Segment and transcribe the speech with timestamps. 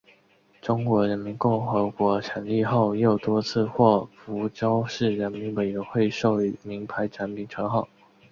[0.63, 7.87] 中华人民共和国成立后又多次获福州市人民委员会授予名牌产品称号。